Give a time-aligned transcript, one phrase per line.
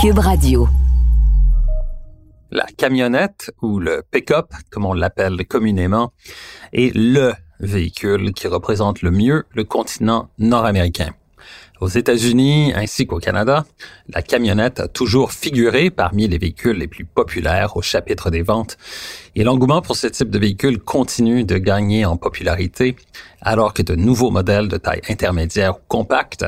[0.00, 0.68] Cube Radio.
[2.50, 6.12] La camionnette ou le pick-up, comme on l'appelle communément,
[6.72, 11.10] est le véhicule qui représente le mieux le continent nord-américain.
[11.80, 13.64] Aux États-Unis ainsi qu'au Canada,
[14.10, 18.76] la camionnette a toujours figuré parmi les véhicules les plus populaires au chapitre des ventes
[19.34, 22.96] et l'engouement pour ce type de véhicule continue de gagner en popularité
[23.40, 26.44] alors que de nouveaux modèles de taille intermédiaire ou compacte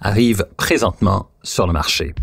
[0.00, 2.14] arrivent présentement sur le marché.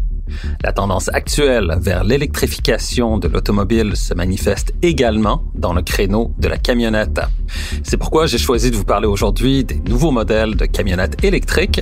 [0.63, 6.57] La tendance actuelle vers l'électrification de l'automobile se manifeste également dans le créneau de la
[6.57, 7.19] camionnette.
[7.83, 11.81] C'est pourquoi j'ai choisi de vous parler aujourd'hui des nouveaux modèles de camionnettes électriques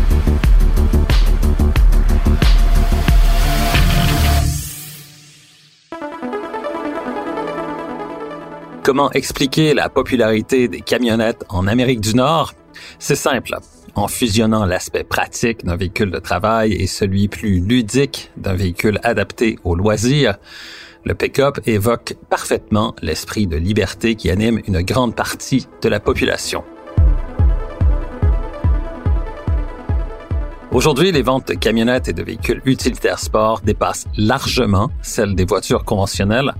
[8.91, 12.53] Comment expliquer la popularité des camionnettes en Amérique du Nord?
[12.99, 13.55] C'est simple.
[13.95, 19.57] En fusionnant l'aspect pratique d'un véhicule de travail et celui plus ludique d'un véhicule adapté
[19.63, 20.35] aux loisirs,
[21.05, 26.65] le pick-up évoque parfaitement l'esprit de liberté qui anime une grande partie de la population.
[30.73, 35.83] Aujourd'hui, les ventes de camionnettes et de véhicules utilitaires sport dépassent largement celles des voitures
[35.83, 36.53] conventionnelles,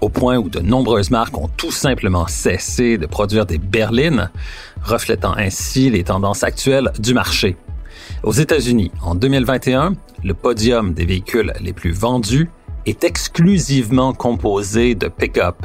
[0.00, 4.30] au point où de nombreuses marques ont tout simplement cessé de produire des berlines,
[4.82, 7.56] reflétant ainsi les tendances actuelles du marché.
[8.22, 9.94] Aux États-Unis, en 2021,
[10.24, 12.50] le podium des véhicules les plus vendus
[12.86, 15.56] est exclusivement composé de pick-up.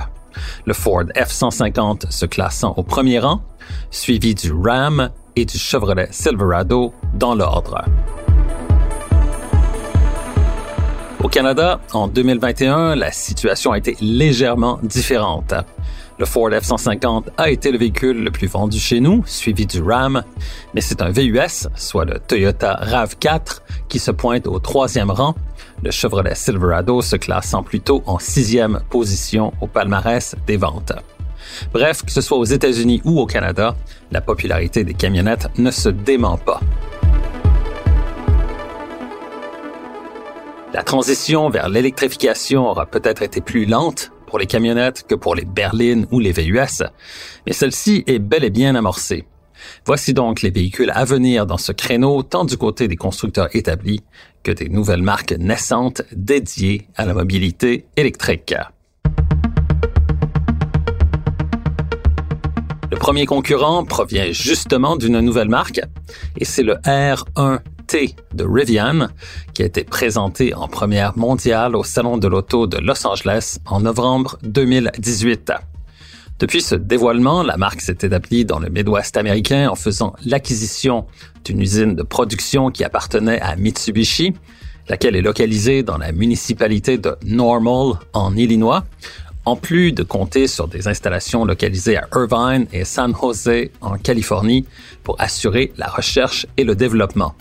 [0.66, 3.42] Le Ford F-150 se classant au premier rang,
[3.90, 7.86] suivi du Ram et du Chevrolet Silverado dans l'ordre.
[11.26, 15.56] Au Canada, en 2021, la situation a été légèrement différente.
[16.20, 20.22] Le Ford F-150 a été le véhicule le plus vendu chez nous, suivi du Ram,
[20.76, 25.34] mais c'est un VUS, soit le Toyota RAV4, qui se pointe au troisième rang,
[25.84, 30.94] le Chevrolet Silverado se classant plutôt en sixième position au palmarès des ventes.
[31.74, 33.76] Bref, que ce soit aux États-Unis ou au Canada,
[34.12, 36.60] la popularité des camionnettes ne se dément pas.
[40.76, 45.46] La transition vers l'électrification aura peut-être été plus lente pour les camionnettes que pour les
[45.46, 46.84] berlines ou les VUS,
[47.48, 49.24] mais celle-ci est bel et bien amorcée.
[49.86, 54.02] Voici donc les véhicules à venir dans ce créneau, tant du côté des constructeurs établis
[54.44, 58.54] que des nouvelles marques naissantes dédiées à la mobilité électrique.
[62.92, 65.80] Le premier concurrent provient justement d'une nouvelle marque
[66.38, 66.76] et c'est le
[67.86, 69.08] R1T de Rivian
[69.54, 73.82] qui a été présenté en première mondiale au Salon de l'Auto de Los Angeles en
[73.82, 75.52] novembre 2018.
[76.40, 81.06] Depuis ce dévoilement, la marque s'est établie dans le Midwest américain en faisant l'acquisition
[81.46, 84.34] d'une usine de production qui appartenait à Mitsubishi,
[84.90, 88.84] laquelle est localisée dans la municipalité de Normal en Illinois,
[89.46, 94.66] en plus de compter sur des installations localisées à Irvine et San Jose en Californie
[95.04, 97.34] pour assurer la recherche et le développement.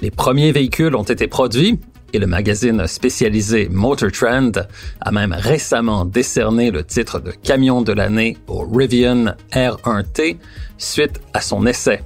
[0.00, 1.78] Les premiers véhicules ont été produits
[2.12, 4.52] et le magazine spécialisé Motor Trend
[5.00, 10.36] a même récemment décerné le titre de camion de l'année au Rivian R1T
[10.78, 12.00] suite à son essai.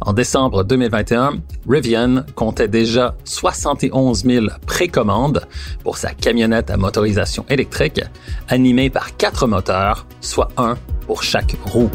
[0.00, 5.46] En décembre 2021, Rivian comptait déjà 71 000 précommandes
[5.82, 8.00] pour sa camionnette à motorisation électrique,
[8.48, 10.76] animée par quatre moteurs, soit un
[11.06, 11.90] pour chaque roue.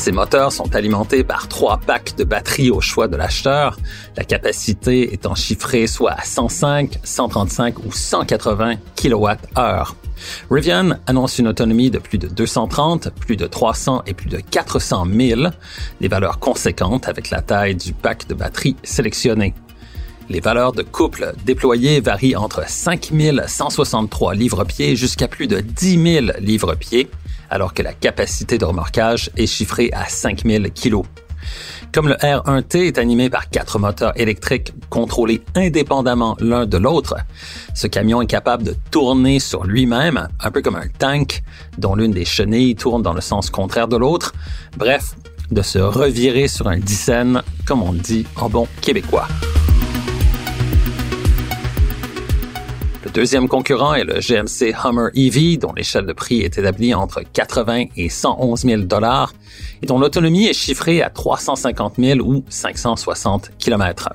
[0.00, 3.78] Ces moteurs sont alimentés par trois packs de batteries au choix de l'acheteur,
[4.16, 9.94] la capacité étant chiffrée soit à 105, 135 ou 180 kWh.
[10.50, 15.04] Rivian annonce une autonomie de plus de 230, plus de 300 et plus de 400
[15.04, 15.42] 000,
[16.00, 19.52] des valeurs conséquentes avec la taille du pack de batterie sélectionné.
[20.30, 27.10] Les valeurs de couple déployées varient entre 5163 livres-pieds jusqu'à plus de 10 000 livres-pieds,
[27.50, 31.02] alors que la capacité de remorquage est chiffrée à 5000 kg.
[31.92, 37.16] Comme le R1T est animé par quatre moteurs électriques contrôlés indépendamment l'un de l'autre,
[37.74, 41.42] ce camion est capable de tourner sur lui-même, un peu comme un tank
[41.78, 44.32] dont l'une des chenilles tourne dans le sens contraire de l'autre.
[44.76, 45.16] Bref,
[45.50, 49.26] de se revirer sur un dixaine, comme on dit en bon québécois.
[53.10, 57.22] Le deuxième concurrent est le GMC Hummer EV, dont l'échelle de prix est établie entre
[57.22, 59.34] 80 et 111 000 dollars
[59.82, 64.10] et dont l'autonomie est chiffrée à 350 000 ou 560 km.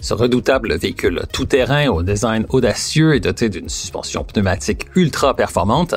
[0.00, 5.94] Ce redoutable véhicule tout-terrain au design audacieux est doté d'une suspension pneumatique ultra performante,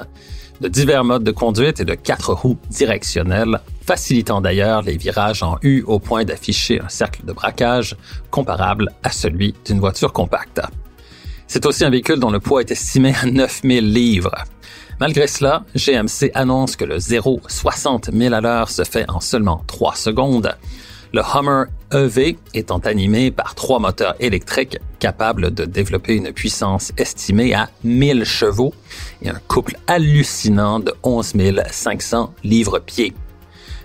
[0.62, 5.58] de divers modes de conduite et de quatre roues directionnelles, facilitant d'ailleurs les virages en
[5.64, 7.98] U au point d'afficher un cercle de braquage
[8.30, 10.62] comparable à celui d'une voiture compacte.
[11.54, 14.34] C'est aussi un véhicule dont le poids est estimé à 9000 livres.
[15.02, 19.96] Malgré cela, GMC annonce que le 0-60 000 à l'heure se fait en seulement 3
[19.98, 20.56] secondes.
[21.12, 27.54] Le Hummer EV étant animé par trois moteurs électriques capables de développer une puissance estimée
[27.54, 28.74] à 1000 chevaux
[29.22, 31.34] et un couple hallucinant de 11
[31.70, 33.14] 500 livres-pieds.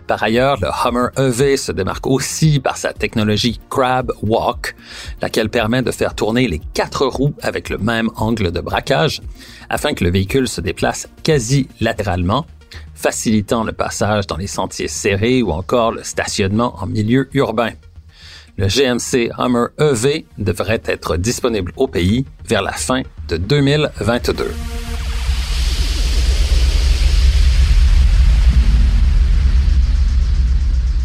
[0.06, 4.76] Par ailleurs, le Hummer EV se démarque aussi par sa technologie Crab Walk,
[5.20, 9.20] laquelle permet de faire tourner les quatre roues avec le même angle de braquage
[9.68, 12.46] afin que le véhicule se déplace quasi latéralement,
[12.94, 17.72] facilitant le passage dans les sentiers serrés ou encore le stationnement en milieu urbain.
[18.58, 24.75] Le GMC Hummer EV devrait être disponible au pays vers la fin de 2022.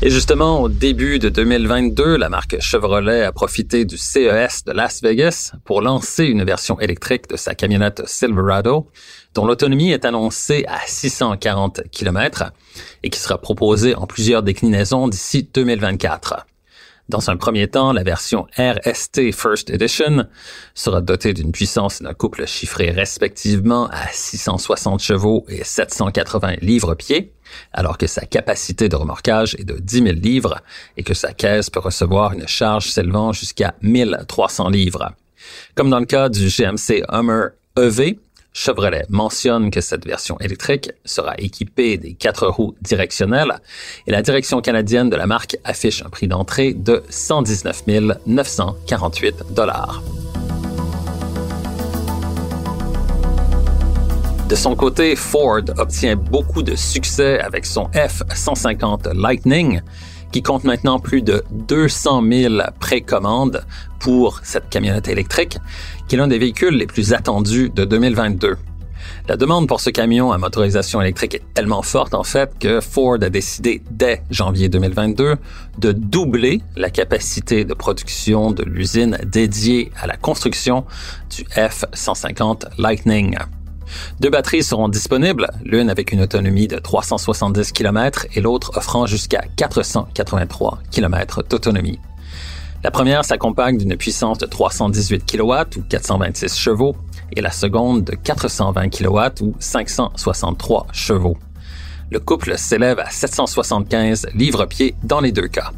[0.04, 5.04] Et justement, au début de 2022, la marque Chevrolet a profité du CES de Las
[5.04, 8.88] Vegas pour lancer une version électrique de sa camionnette Silverado,
[9.36, 12.52] dont l'autonomie est annoncée à 640 km
[13.04, 16.48] et qui sera proposée en plusieurs déclinaisons d'ici 2024.
[17.12, 20.28] Dans un premier temps, la version RST First Edition
[20.74, 27.34] sera dotée d'une puissance et d'un couple chiffré respectivement à 660 chevaux et 780 livres-pieds,
[27.74, 30.62] alors que sa capacité de remorquage est de 10 000 livres
[30.96, 35.12] et que sa caisse peut recevoir une charge s'élevant jusqu'à 1300 livres.
[35.76, 37.48] Comme dans le cas du GMC Hummer
[37.78, 38.20] EV,
[38.54, 43.60] Chevrolet mentionne que cette version électrique sera équipée des quatre roues directionnelles
[44.08, 47.84] et la direction canadienne de la marque affiche un prix d'entrée de 119
[48.26, 50.02] 948 dollars.
[54.50, 59.80] De son côté, Ford obtient beaucoup de succès avec son F-150 Lightning,
[60.34, 63.64] qui compte maintenant plus de 200 000 précommandes
[64.00, 65.58] pour cette camionnette électrique,
[66.12, 68.58] qui est l'un des véhicules les plus attendus de 2022.
[69.30, 73.20] La demande pour ce camion à motorisation électrique est tellement forte en fait que Ford
[73.22, 75.38] a décidé dès janvier 2022
[75.78, 80.84] de doubler la capacité de production de l'usine dédiée à la construction
[81.34, 83.38] du F-150 Lightning.
[84.20, 89.44] Deux batteries seront disponibles, l'une avec une autonomie de 370 km et l'autre offrant jusqu'à
[89.56, 92.00] 483 km d'autonomie.
[92.84, 96.96] La première s'accompagne d'une puissance de 318 kW ou 426 chevaux
[97.32, 101.38] et la seconde de 420 kW ou 563 chevaux.
[102.10, 105.72] Le couple s'élève à 775 livres-pieds dans les deux cas.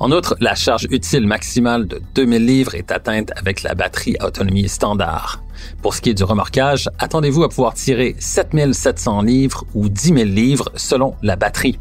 [0.00, 4.68] En outre, la charge utile maximale de 2000 livres est atteinte avec la batterie autonomie
[4.68, 5.42] standard.
[5.82, 10.16] Pour ce qui est du remorquage, attendez-vous à pouvoir tirer 7700 livres ou 10 000
[10.24, 11.78] livres selon la batterie.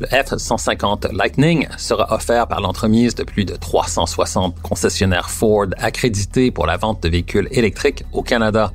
[0.00, 6.66] Le F-150 Lightning sera offert par l'entremise de plus de 360 concessionnaires Ford accrédités pour
[6.66, 8.72] la vente de véhicules électriques au Canada.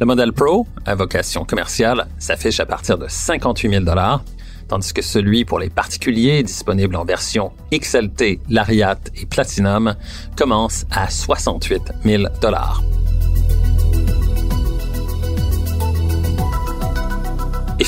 [0.00, 3.84] Le modèle Pro, à vocation commerciale, s'affiche à partir de 58 000
[4.68, 9.94] tandis que celui pour les particuliers, disponible en version XLT, Lariat et Platinum,
[10.36, 12.24] commence à 68 000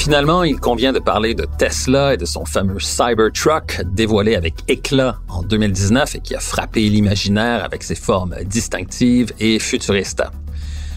[0.04, 5.16] finalement, il convient de parler de Tesla et de son fameux Cybertruck dévoilé avec éclat
[5.28, 10.22] en 2019 et qui a frappé l'imaginaire avec ses formes distinctives et futuristes.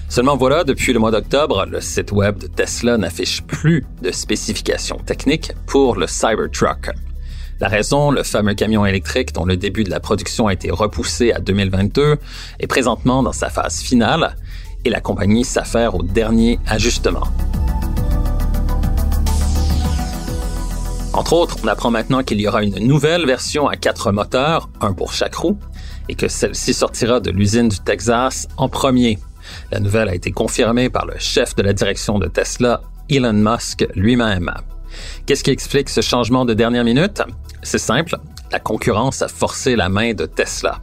[0.09, 4.97] Seulement voilà, depuis le mois d'octobre, le site web de Tesla n'affiche plus de spécifications
[4.97, 6.89] techniques pour le Cybertruck.
[7.61, 11.31] La raison, le fameux camion électrique dont le début de la production a été repoussé
[11.31, 12.17] à 2022
[12.59, 14.35] est présentement dans sa phase finale
[14.83, 17.27] et la compagnie s'affaire au dernier ajustement.
[21.17, 24.93] Entre autres, on apprend maintenant qu'il y aura une nouvelle version à quatre moteurs, un
[24.93, 25.57] pour chaque roue,
[26.09, 29.17] et que celle-ci sortira de l'usine du Texas en premier.
[29.71, 33.87] La nouvelle a été confirmée par le chef de la direction de Tesla, Elon Musk
[33.95, 34.53] lui-même.
[35.25, 37.23] Qu'est-ce qui explique ce changement de dernière minute?
[37.63, 38.15] C'est simple,
[38.51, 40.81] la concurrence a forcé la main de Tesla.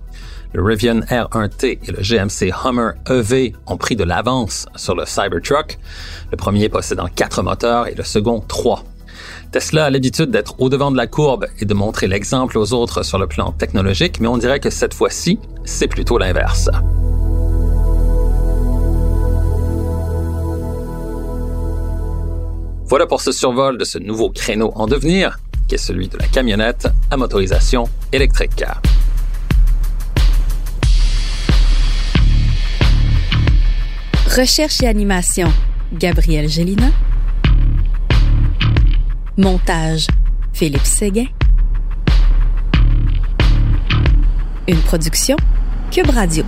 [0.53, 5.79] Le Rivian R1T et le GMC Hummer EV ont pris de l'avance sur le Cybertruck,
[6.33, 8.83] le premier possédant quatre moteurs et le second trois.
[9.53, 13.03] Tesla a l'habitude d'être au devant de la courbe et de montrer l'exemple aux autres
[13.03, 16.69] sur le plan technologique, mais on dirait que cette fois-ci, c'est plutôt l'inverse.
[22.87, 26.27] Voilà pour ce survol de ce nouveau créneau en devenir, qui est celui de la
[26.27, 28.65] camionnette à motorisation électrique.
[34.37, 35.53] Recherche et animation,
[35.93, 36.91] Gabriel Gélina.
[39.37, 40.07] Montage,
[40.53, 41.27] Philippe Séguin.
[44.69, 45.37] Une production,
[45.91, 46.45] Cube Radio.